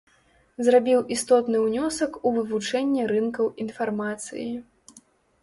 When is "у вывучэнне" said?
2.27-3.07